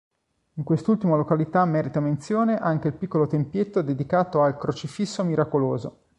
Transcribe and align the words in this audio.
In 0.55 0.63
quest'ultima 0.63 1.15
località 1.15 1.63
merita 1.63 1.99
menzione 1.99 2.57
anche 2.57 2.87
il 2.87 2.95
piccolo 2.95 3.27
tempietto 3.27 3.83
dedicato 3.83 4.41
al 4.41 4.57
"“Crocifisso 4.57 5.23
miracoloso”". 5.23 6.05